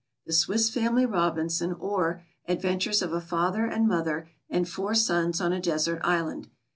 [0.25, 5.53] The Swiss Family Robinson; or, Adventures of a Father and Mother and Four Sons on
[5.53, 6.49] a Desert Island.